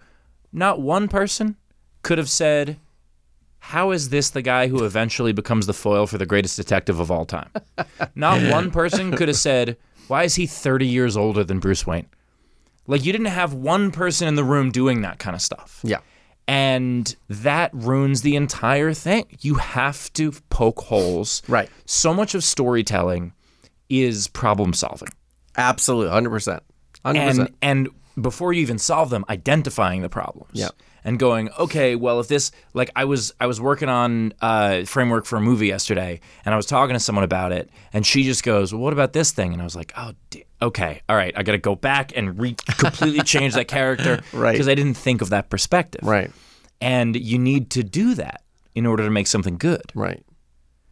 [0.52, 1.54] not one person
[2.02, 2.80] could have said,
[3.61, 7.12] how is this the guy who eventually becomes the foil for the greatest detective of
[7.12, 7.50] all time?
[8.16, 9.76] Not one person could have said,
[10.08, 12.06] why is he 30 years older than Bruce Wayne?
[12.88, 15.80] Like, you didn't have one person in the room doing that kind of stuff.
[15.84, 15.98] Yeah.
[16.48, 19.26] And that ruins the entire thing.
[19.40, 21.42] You have to poke holes.
[21.46, 21.68] Right.
[21.84, 23.34] So much of storytelling
[23.90, 25.11] is problem solving.
[25.56, 26.11] Absolutely.
[26.11, 26.61] 100%.
[27.04, 27.16] 100%.
[27.16, 27.88] And and
[28.20, 30.52] before you even solve them, identifying the problems.
[30.54, 30.70] Yeah.
[31.04, 35.24] And going, okay, well, if this, like, I was, I was working on uh, framework
[35.26, 38.42] for a movie yesterday, and I was talking to someone about it, and she just
[38.42, 41.33] goes, well, "What about this thing?" And I was like, "Oh, d- okay, all right,
[41.37, 44.53] I got to go back and re- completely change that character, Right.
[44.53, 46.31] Because I didn't think of that perspective, right.
[46.81, 48.42] And you need to do that
[48.75, 49.83] in order to make something good.
[49.94, 50.23] Right.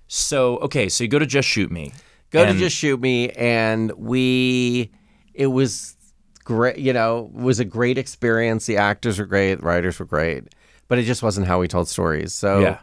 [0.09, 1.93] So, okay, so you go to Just Shoot Me.
[2.31, 4.91] Go and- to just shoot me and we
[5.35, 5.97] it was
[6.45, 8.67] great, you know, it was a great experience.
[8.67, 10.45] The actors were great, the writers were great,
[10.89, 12.33] but it just wasn't how we told stories.
[12.35, 12.79] So Yeah.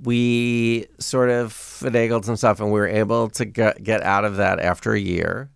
[0.00, 4.36] we sort of finagled some stuff and we were able to get, get out of
[4.36, 5.50] that after a year.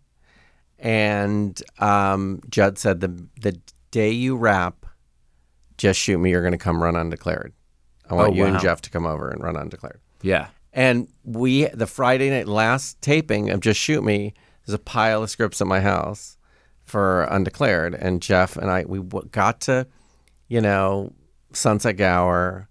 [0.84, 3.08] And um, Judd said the
[3.40, 3.58] the
[3.90, 4.84] day you wrap,
[5.78, 6.30] just shoot me.
[6.30, 7.52] You're going to come run undeclared.
[8.08, 8.60] I want Oh, you and.
[8.60, 10.00] Jeff to come over and run undeclared.
[10.20, 10.48] Yeah.
[10.74, 14.34] And we the Friday night last taping of Just Shoot Me.
[14.66, 16.36] There's a pile of scripts at my house
[16.84, 19.86] for undeclared, and Jeff and I we w- got to,
[20.48, 21.12] you know,
[21.54, 22.68] Sunset Gower,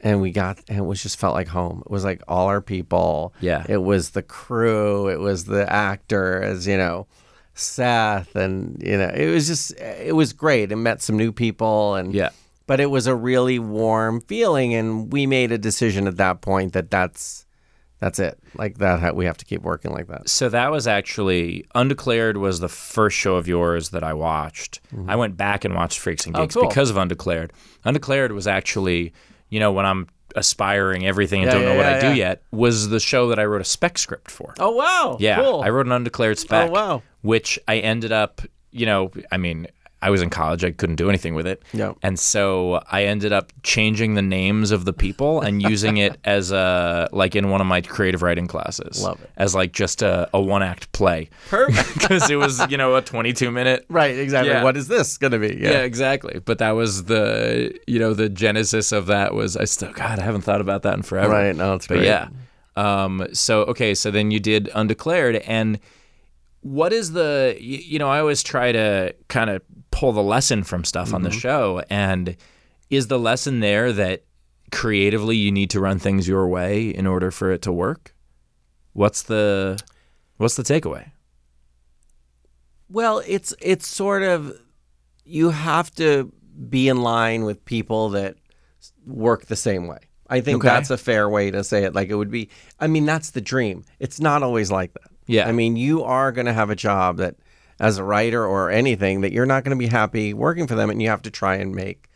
[0.00, 1.82] and we got and it was just felt like home.
[1.86, 3.32] It was like all our people.
[3.40, 3.64] Yeah.
[3.68, 5.08] It was the crew.
[5.08, 6.66] It was the actors.
[6.66, 7.06] You know,
[7.58, 10.72] Seth, and you know, it was just it was great.
[10.72, 12.30] And met some new people, and Yeah.
[12.66, 16.72] but it was a really warm feeling and we made a decision at that point
[16.74, 17.44] that that's
[18.00, 21.66] that's it like that we have to keep working like that So that was actually
[21.74, 24.80] Undeclared was the first show of yours that I watched.
[24.94, 25.10] Mm-hmm.
[25.10, 26.68] I went back and watched Freaks and Oh, Geeks cool.
[26.68, 27.52] because of Undeclared.
[27.84, 29.12] Undeclared was actually,
[29.48, 32.42] you know, when I'm aspiring everything and Yeah, don't know what yeah, I do yet,
[32.52, 34.54] was the show that I wrote a spec script for.
[34.60, 35.62] oh wow yeah, cool.
[35.62, 36.68] I wrote an Undeclared spec.
[36.68, 37.02] Oh, wow.
[37.22, 39.66] Which I ended up, you know, I mean,
[40.00, 40.62] I was in college.
[40.62, 41.60] I couldn't do anything with it.
[41.72, 41.94] Yeah.
[42.04, 46.52] And so I ended up changing the names of the people and using it as
[46.52, 49.02] a like in one of my creative writing classes.
[49.02, 49.28] Love it.
[49.36, 53.02] As like just a, a one act play perfect because it was you know a
[53.02, 53.84] 22 minute.
[53.90, 54.62] right exactly Yeah.
[54.62, 55.80] what is this gonna be Yeah.
[55.80, 56.38] exactly.
[56.44, 60.22] But that was the you know the genesis of that was I still God I
[60.22, 61.32] haven't thought about that in forever.
[61.32, 62.28] right no it's But great yeah.
[62.76, 65.80] Um, so okay, so then you did undeclared, and
[66.72, 70.84] what is the you know I always try to kind of pull the lesson from
[70.84, 71.38] stuff on the Mm-hmm.
[71.38, 72.36] show, and
[72.90, 74.24] is the lesson there that
[74.70, 78.14] creatively you need to run things your way in order for it to work?
[78.92, 79.78] What's the
[80.36, 81.10] what's the takeaway?
[82.90, 84.58] well it's it's sort of
[85.24, 86.32] you have to
[86.68, 88.36] be in line with people that
[89.06, 90.68] work the same way i think Okay.
[90.68, 92.48] that's a fair way to say it like it would be
[92.80, 95.48] i mean that's the dream it's not always like that Yeah.
[95.48, 97.36] I mean, you are going to have a job that,
[97.78, 100.90] as a writer or anything, that you're not going to be happy working for them,
[100.90, 102.08] and you have to try and make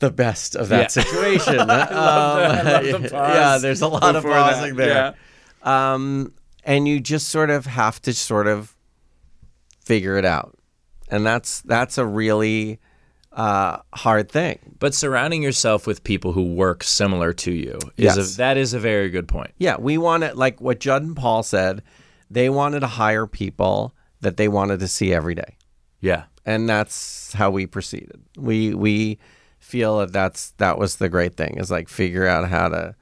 [0.00, 1.02] the best of that Yeah.
[1.02, 1.58] situation.
[1.60, 1.92] Um, that.
[1.92, 4.54] I love the pause yeah, there's a lot of before that.
[4.56, 5.14] pausing there.
[5.62, 6.32] Um,
[6.64, 8.76] and you just sort of have to sort of
[9.80, 10.58] figure it out,
[11.08, 12.78] and that's that's a really
[13.36, 14.58] uh, hard thing.
[14.78, 18.34] But surrounding yourself with people who work similar to you is Yes.
[18.34, 19.52] a, that is a very good point.
[19.58, 21.82] Yeah, we wanted like what Judd and Paul said.
[22.30, 25.56] They wanted to hire people that they wanted to see every day,
[26.00, 26.24] Yeah.
[26.44, 28.20] and that's how we proceeded.
[28.36, 29.18] We we
[29.60, 32.94] feel that that's that was the great thing is like figure out how to,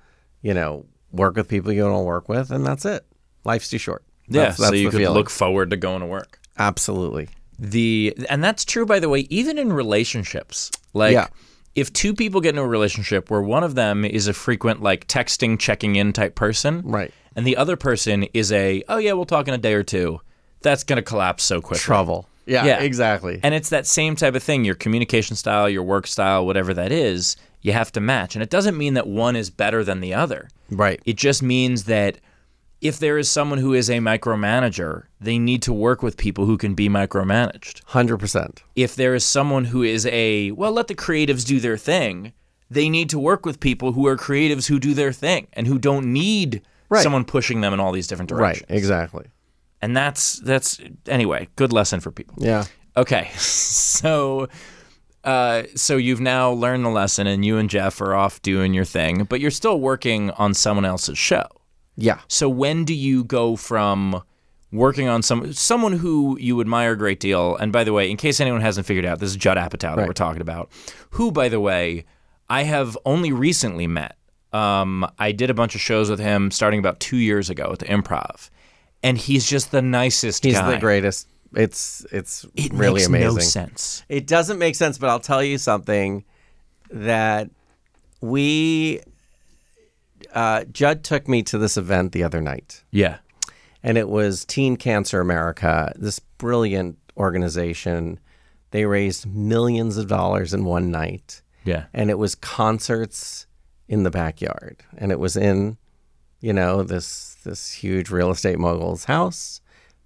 [0.42, 3.06] you know, work with people you to work with, and that's it.
[3.44, 4.04] Life's too short.
[4.28, 4.46] Yeah.
[4.46, 5.14] That's, that's so you could feeling.
[5.16, 6.40] look forward to going to work.
[6.58, 7.28] absolutely.
[7.58, 10.70] The and that's true by the way, even in relationships.
[10.92, 11.28] Like Yeah.
[11.74, 15.06] if two people get into a relationship where one of them is a frequent like
[15.08, 17.12] texting, checking in type person, Right.
[17.36, 20.20] and the other person is a oh yeah, we'll talk in a day or two,
[20.62, 21.78] that's gonna collapse so quickly.
[21.82, 22.28] Trouble.
[22.46, 22.80] Yeah, Yeah.
[22.82, 23.40] exactly.
[23.42, 26.92] And it's that same type of thing, your communication style, your work style, whatever that
[26.92, 28.36] is, you have to match.
[28.36, 30.48] And it doesn't mean that one is better than the other.
[30.70, 31.00] right.
[31.06, 32.18] It just means that
[32.80, 36.58] if there is someone who is a micromanager, they need to work with people who
[36.58, 37.82] can be micromanaged.
[37.86, 38.62] Hundred percent.
[38.76, 42.32] If there is someone who is a, well, let the creatives do their thing,
[42.70, 45.78] they need to work with people who are creatives who do their thing and who
[45.78, 47.02] don't need Right.
[47.02, 48.66] someone pushing them in all these different directions.
[48.68, 48.76] Right.
[48.76, 49.24] Exactly.
[49.80, 52.36] And that's that's anyway, good lesson for people.
[52.38, 52.64] Yeah.
[52.96, 54.48] Okay, so
[55.24, 58.84] uh, so you've now learned the lesson, and you and Jeff are off doing your
[58.84, 61.46] thing, but you're still working on someone else's show.
[61.96, 62.20] Yeah.
[62.28, 64.22] So when do you go from
[64.72, 67.56] working on some someone who you admire a great deal?
[67.56, 69.96] And by the way, in case anyone hasn't figured out, this is Judd Apatow that
[69.98, 70.06] Right.
[70.06, 70.70] we're talking about,
[71.10, 72.04] who, by the way,
[72.50, 74.16] I have only recently met.
[74.52, 77.78] Um, I did a bunch of shows with him starting about two years ago at
[77.80, 78.50] the Improv,
[79.02, 80.72] and he's just the nicest He's guy.
[80.72, 81.28] the greatest.
[81.56, 83.34] It's it's It really makes amazing.
[83.36, 84.04] no sense.
[84.08, 86.24] It doesn't make sense, but I'll tell you something
[86.90, 87.50] that
[88.20, 89.00] we
[90.32, 93.18] uh, Judd took me to this event the other night, Yeah.
[93.82, 98.18] and it was Teen Cancer America, this brilliant organization.
[98.70, 101.84] They raised millions of dollars in one night, Yeah.
[101.92, 103.46] and it was concerts
[103.88, 105.76] in the backyard, and it was in,
[106.40, 109.60] you know, this this huge real estate mogul's house,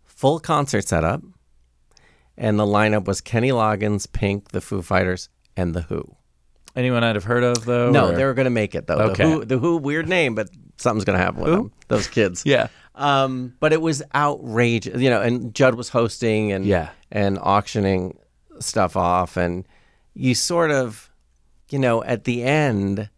[0.05, 1.23] full concert setup,
[2.37, 6.17] and the lineup was Kenny Loggins, Pink, the Foo Fighters, and the Who.
[6.77, 7.91] Anyone I'd have heard of though?
[7.91, 8.99] No, or- they were going to make it though.
[9.11, 9.25] Okay.
[9.25, 11.73] The Who, the Who, weird name, but something's going to happen with them.
[11.89, 12.43] Those kids.
[12.47, 12.69] Yeah.
[12.95, 15.21] Um, but it was outrageous, you know.
[15.23, 16.91] And Judd was hosting and Yeah.
[17.13, 18.19] and auctioning
[18.59, 19.67] stuff off, and
[20.15, 21.09] you sort of,
[21.71, 23.09] you know, at the end,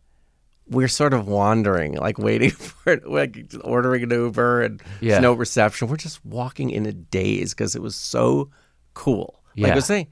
[0.69, 5.13] we're sort of wandering, like waiting for it, like ordering an Uber, and Yeah.
[5.13, 5.89] there's no reception.
[5.89, 8.51] We're just walking in a daze because it was so
[8.93, 9.43] cool.
[9.57, 10.09] Like I was saying,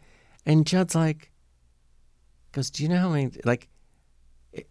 [0.47, 1.28] and Judd's like,
[2.53, 3.69] goes, "Do you know how many like?"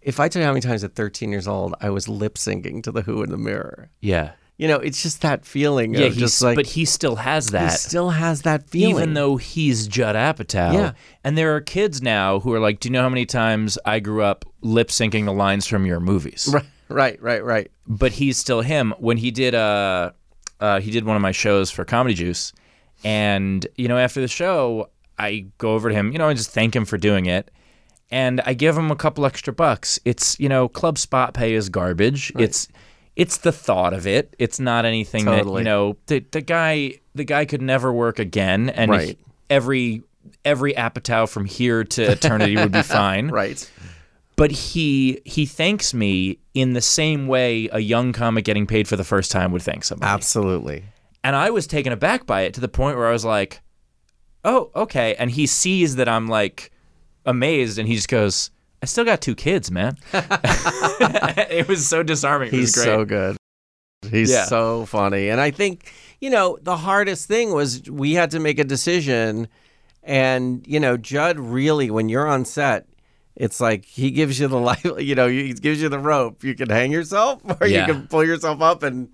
[0.01, 2.81] If I tell you how many times at 13 years old I was lip syncing
[2.83, 4.31] to the Who in the mirror, Yeah.
[4.57, 7.71] you know, it's just that feeling Yeah, just like but he still has that.
[7.71, 8.95] he still has that feeling.
[8.95, 10.73] even though he's Judd Apatow.
[10.73, 10.91] Yeah.
[11.23, 13.99] And there are kids now who are like, Do you know how many times I
[13.99, 16.49] grew up lip syncing the lines from your movies?
[16.53, 17.71] right, right, right, right.
[17.87, 18.95] But he's still him.
[18.97, 20.11] When he did uh,
[20.59, 22.51] uh he did one of my shows for Comedy Juice,
[23.03, 26.49] and you know, after the show, I go over to him, you know, I just
[26.49, 27.51] thank him for doing it.
[28.09, 29.99] And I give him a couple extra bucks.
[30.05, 32.31] It's you know, club spot pay is garbage.
[32.39, 32.67] It's
[33.15, 34.35] it's the thought of it.
[34.39, 35.97] It's not anything that you know.
[36.07, 39.07] The the guy the guy could never work again, and Right.
[39.09, 39.17] he-
[39.49, 40.03] every
[40.45, 43.27] every Apatow from here to eternity would be fine.
[43.29, 43.69] Right.
[44.37, 48.95] But he he thanks me in the same way a young comic getting paid for
[48.95, 50.09] the first time would thank somebody.
[50.11, 50.83] Absolutely.
[51.23, 53.61] And I was taken aback by it to the point where I was like,
[54.45, 56.71] "Oh, okay." And he sees that I'm like
[57.27, 58.49] amazed, and he just goes,
[58.81, 62.47] "I still got two kids, man." it was so disarming.
[62.47, 62.85] It was He's great.
[62.85, 63.37] so good.
[64.09, 64.45] He's Yeah.
[64.45, 65.29] so funny.
[65.29, 69.47] And I think, you know, the hardest thing was we had to make a decision.
[70.03, 72.87] And, you know, Judd really, when you're on set,
[73.35, 76.43] it's like he gives you the life, you know, he gives you the rope.
[76.43, 77.87] You can hang yourself or Yeah.
[77.87, 79.09] you can pull yourself up and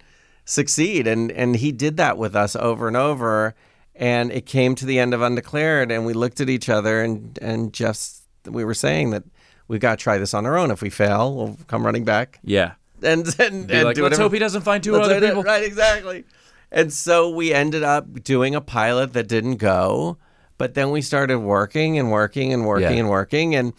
[0.45, 1.08] succeed.
[1.08, 3.56] And and he did that with us over and over.
[3.95, 7.38] And it came to the end of Undeclared, and we looked at each other, and
[7.41, 9.23] and Jeff's, we were saying that
[9.67, 10.71] we got to try this on our own.
[10.71, 12.73] If we fail, we'll come running back yeah.
[13.03, 15.25] and and, and like, do let's whatever- hope he doesn't find 2 Let's other do
[15.25, 15.43] it." people.
[15.43, 16.25] Right, exactly.
[16.71, 20.17] And so we ended up doing a pilot that didn't go,
[20.58, 22.99] but then we started working and working and working Yeah.
[23.01, 23.73] and working and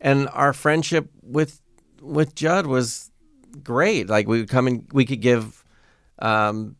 [0.00, 1.60] and our friendship with
[2.02, 3.10] with Judd was
[3.62, 4.08] great.
[4.08, 5.64] Like we would come and we could give
[6.18, 6.74] um,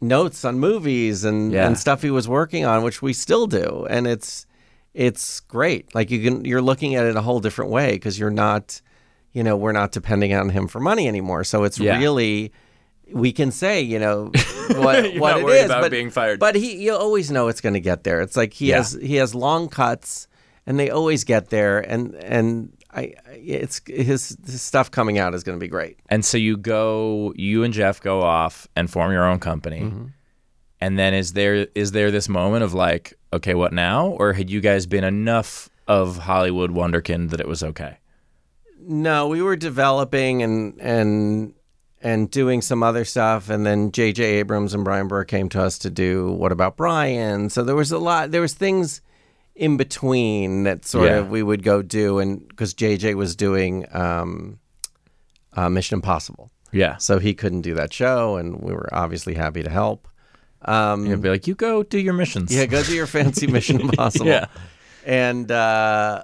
[0.00, 1.66] notes on movies and, Yeah.
[1.66, 4.46] and stuff he was working on, which we still do, and it's
[4.94, 5.94] it's great.
[5.94, 8.80] Like you can you're looking at it a whole different way because you're not,
[9.32, 11.44] you know, we're not depending on him for money anymore.
[11.44, 11.98] So it's Yeah.
[11.98, 12.52] really
[13.12, 14.24] we can say, you know,
[14.70, 16.38] what, what it about but, being fired.
[16.40, 18.20] but he you always know it's going to get there.
[18.20, 18.76] It's like he Yeah.
[18.78, 20.26] has he has long cuts
[20.66, 21.78] and they always get there.
[21.80, 25.98] And and I, it's his, his stuff coming out is going to be great.
[26.08, 29.80] And so you go, you and Jeff go off and form your own company.
[29.80, 30.06] Mm-hmm.
[30.80, 34.08] And then is there is there this moment of like, okay, what now?
[34.08, 37.98] Or had you guys been enough of Hollywood wonderkind that it was okay?
[38.80, 41.54] No, we were developing and and
[42.00, 44.22] and doing some other stuff, and then J.J.
[44.24, 47.50] Abrams and Bryan Burk came to us to do What About Brian?
[47.50, 48.30] So there was a lot.
[48.30, 49.00] There was things
[49.58, 51.16] in between that sort Yeah.
[51.18, 53.14] of we would go do, and because J.J.
[53.14, 54.58] was doing um,
[55.54, 56.96] uh, Mission Impossible, Yeah.
[56.98, 60.06] so he couldn't do that show, and we were obviously happy to help.
[60.62, 62.54] Um, You'd be like, you go do your missions.
[62.54, 64.26] yeah, go do your fancy Mission Impossible.
[64.26, 64.46] Yeah.
[65.06, 66.22] and uh,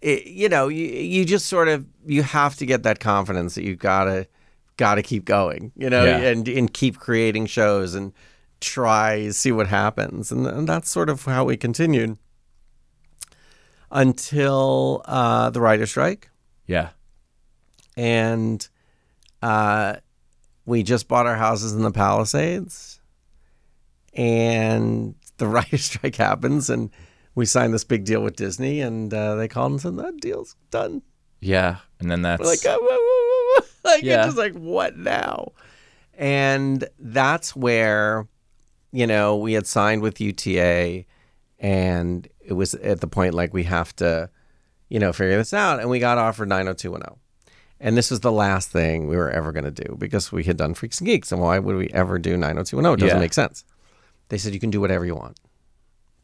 [0.00, 3.64] it, you know, you, you just sort of you have to get that confidence that
[3.64, 4.26] you've gotta
[4.78, 6.18] gotta keep going, you know, Yeah.
[6.30, 8.12] and and keep creating shows and
[8.60, 12.16] try see what happens, and, and that's sort of how we continued
[13.90, 16.30] until uh, the writer strike,
[16.66, 16.90] Yeah.
[17.96, 18.66] and
[19.42, 19.96] uh,
[20.66, 23.00] we just bought our houses in the Palisades,
[24.14, 26.90] and the writer strike happens, and
[27.34, 30.56] we signed this big deal with Disney, and uh, they called and said that deal's
[30.70, 31.02] done.
[31.40, 31.76] Yeah.
[32.00, 34.18] And then that's We're like, "Oh, whoa, whoa, whoa, whoa." like Yeah.
[34.18, 35.52] it's just like what now?
[36.14, 38.26] And that's where,
[38.92, 41.04] you know, we had signed with UTA,
[41.60, 44.28] and it was at the point like we have to,
[44.88, 47.16] you know, figure this out, and we got offered 90210.
[47.82, 50.56] And this was the last thing we were ever going to do because we had
[50.58, 51.32] done Freaks and Geeks.
[51.32, 52.92] And why would we ever do 90210?
[52.92, 53.20] It doesn't Yeah.
[53.22, 53.64] make sense.
[54.28, 55.38] They said, you can do whatever you want.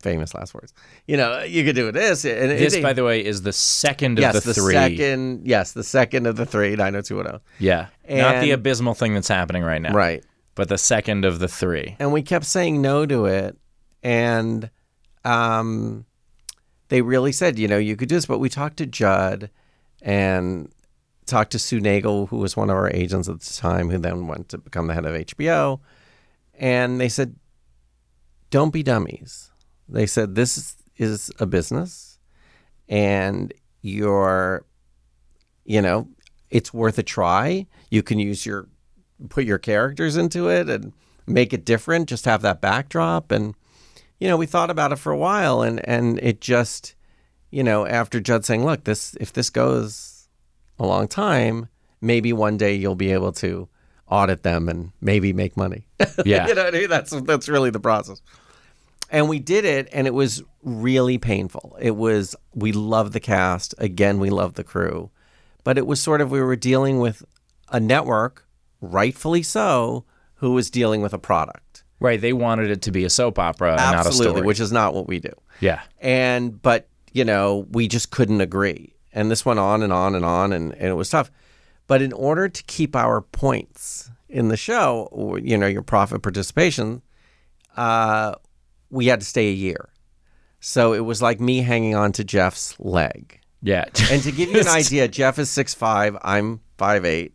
[0.02, 0.74] Famous last words.
[1.06, 2.26] You know, you could do this.
[2.26, 4.74] And this, it- by the way, is the second of yes, the, the, three.
[4.74, 7.40] second, yes, the second of the three, 90210.
[7.58, 7.86] Yeah.
[8.08, 9.94] Not the abysmal thing that's happening right now.
[9.94, 10.22] Right.
[10.56, 11.96] But the second of the three.
[11.98, 13.56] And we kept saying no to it.
[14.02, 14.68] And
[15.26, 16.06] um,
[16.88, 18.26] they really said, you know, you could do this.
[18.26, 19.50] But we talked to Judd
[20.00, 20.70] and
[21.26, 24.28] talked to Sue Naegle, who was one of our agents at the time, who then
[24.28, 25.80] went to become the head of HBO.
[26.54, 27.36] And they said,
[28.50, 29.50] don't be dummies.
[29.88, 32.18] They said, this is a business
[32.88, 34.64] and you're,
[35.64, 36.08] you know,
[36.50, 37.66] it's worth a try.
[37.90, 38.68] You can use your,
[39.28, 40.92] put your characters into it and
[41.26, 43.32] make it different, just have that backdrop.
[43.32, 43.54] And,
[44.18, 46.94] you know, we thought about it for a while and, and it just,
[47.50, 50.28] you know, after Judd saying, look, this, if this goes
[50.78, 51.68] a long time,
[52.00, 53.68] maybe one day you'll be able to
[54.08, 55.86] audit them and maybe make money.
[56.24, 56.48] Yeah.
[56.48, 56.88] you know I mean?
[56.88, 58.22] That's that's really the process.
[59.10, 61.76] And we did it, and it was really painful.
[61.80, 63.74] It was we loved the cast.
[63.78, 65.10] Again, we loved the crew,
[65.62, 67.22] but it was sort of we were dealing with
[67.70, 68.48] a network,
[68.80, 70.04] rightfully so,
[70.36, 71.60] who was dealing with a product.
[72.00, 72.20] Right.
[72.20, 74.46] They wanted it to be a soap opera and not a Absolutely, story.
[74.46, 75.32] which is not what we do.
[75.60, 75.80] yeah.
[76.00, 78.92] And but you know, we just couldn't agree.
[79.12, 81.30] And this went on and on and on and, and it was tough.
[81.86, 86.20] But in order to keep our points in the show, or, you know, your profit
[86.20, 87.00] participation,
[87.76, 88.34] uh,
[88.90, 89.88] we had to stay a year.
[90.60, 93.40] So it was like me hanging on to Jeff's leg.
[93.62, 93.84] Yeah.
[94.10, 97.32] And to give you an idea, Jeff is six five, I'm five eight,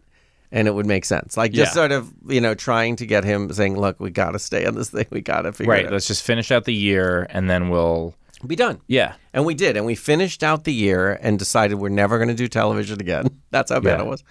[0.52, 1.38] and it would make sense.
[1.38, 1.74] Like just Yeah.
[1.74, 4.76] sort of, you know, trying to get him saying, "Look, we got to stay on
[4.76, 5.06] this thing.
[5.10, 5.84] We got to figure right.
[5.84, 5.94] it out.
[5.94, 8.16] Let's just finish out the year and then we'll.
[8.46, 9.14] Be done." Yeah.
[9.34, 9.78] And we did.
[9.78, 13.28] And we finished out the year and decided we're never going to do television again.
[13.52, 14.06] That's how bad Yeah.
[14.06, 14.24] it was.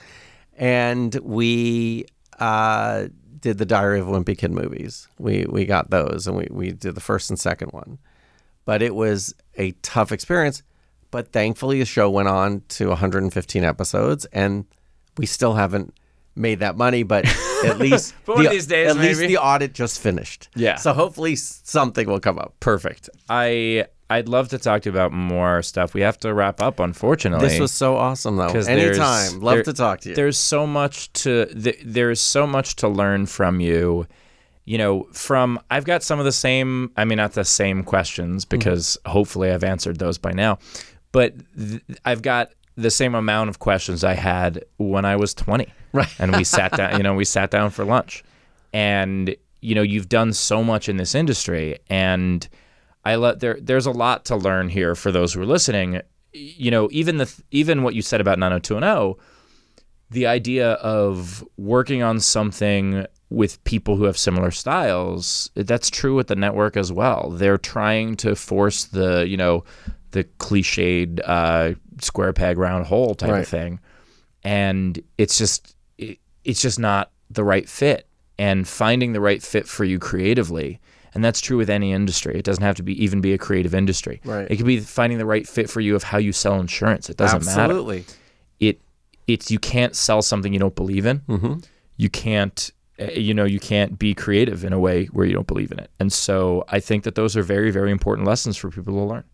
[0.57, 2.05] And we
[2.39, 3.07] uh,
[3.39, 5.09] did the Diary of a Wimpy Kid movies.
[5.19, 7.99] We we got those and we, we did the first and second one.
[8.67, 10.63] But it was a tough experience.
[11.11, 14.65] But thankfully, the show went on to 115 episodes and
[15.17, 15.95] we still haven't
[16.41, 17.03] made that money.
[17.05, 17.27] But
[17.65, 20.49] at least, the, of these days, at least the audit just finished.
[20.57, 20.77] Yeah.
[20.77, 22.55] So hopefully something will come up.
[22.61, 23.09] Perfect.
[23.29, 25.95] I I'd love to talk to you about more stuff.
[25.95, 27.47] We have to wrap up, unfortunately.
[27.49, 28.49] This was so awesome, though.
[28.49, 29.41] Anytime.
[29.41, 30.15] Love there- to talk to you.
[30.17, 34.07] There's so much to th- there's so much to learn from you.
[34.65, 38.45] You know, from I've got some of the same, I mean not the same questions
[38.45, 38.59] Mm-hmm.
[38.59, 40.59] because hopefully I've answered those by now,
[41.13, 45.67] but th- I've got the same amount of questions I had when I was 20.
[45.93, 46.09] Right.
[46.19, 48.25] and we sat down, you know, we sat down for lunch.
[48.73, 52.49] And you know, you've done so much in this industry and
[53.05, 56.01] I let there there's a lot to learn here for those who are listening.
[56.33, 59.23] You know, even the even what you said about 90210,
[60.11, 66.27] the idea of working on something with people who have similar styles, that's true with
[66.27, 67.31] the network as well.
[67.31, 69.65] They're trying to force the, you know,
[70.13, 73.41] the cliched uh, square peg round hole type Right.
[73.41, 73.81] of thing.
[74.43, 78.07] And it's just it, it's just not the right fit.
[78.39, 80.81] And finding the right fit for you creatively
[81.15, 82.37] And that's true with any industry.
[82.39, 84.21] It doesn't have to be even be a creative industry.
[84.25, 84.47] Right.
[84.51, 87.11] It could be finding the right fit for you of how you sell insurance.
[87.11, 88.05] It doesn't matter Absolutely.
[88.61, 88.81] it
[89.27, 91.19] it's you can't sell something you don't believe in.
[91.29, 91.55] Mm-hmm.
[91.97, 95.47] You can't uh, you know you can't be creative in a way where you don't
[95.49, 95.91] believe in it.
[96.01, 99.25] And so I think that those are very very important lessons for people to learn.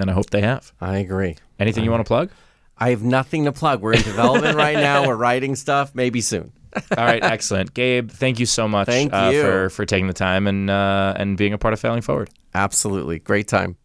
[0.00, 0.72] And I hope they have.
[0.80, 1.36] I agree.
[1.58, 2.30] Anything you want to plug?
[2.78, 3.82] I have nothing to plug.
[3.82, 5.06] We're in development right now.
[5.06, 5.94] We're writing stuff.
[5.94, 6.52] Maybe soon.
[6.74, 7.74] All right, excellent.
[7.74, 9.42] Gabe, thank you so much Thank uh, you.
[9.42, 12.30] for for taking the time and uh, and being a part of Failing Forward.
[12.54, 13.18] Absolutely.
[13.18, 13.76] Great time.